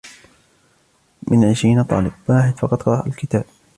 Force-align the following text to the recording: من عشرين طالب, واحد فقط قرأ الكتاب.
من 1.27 1.43
عشرين 1.43 1.83
طالب, 1.83 2.11
واحد 2.27 2.57
فقط 2.59 2.83
قرأ 2.83 3.07
الكتاب. 3.07 3.45